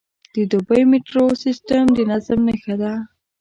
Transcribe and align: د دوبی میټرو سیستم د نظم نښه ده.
د 0.33 0.35
دوبی 0.51 0.81
میټرو 0.91 1.25
سیستم 1.43 1.83
د 1.97 1.99
نظم 2.11 2.39
نښه 2.47 2.75
ده. 2.81 2.93